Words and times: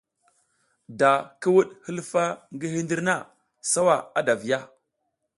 Da 0.99 1.09
ki 1.39 1.47
wuɗ 1.55 1.69
hilfa 1.87 2.23
ngi 2.53 2.67
hindir 2.73 3.01
na, 3.07 3.15
sawa 3.71 3.95
ada 4.19 4.33
a 4.37 4.39
viya. 4.41 4.59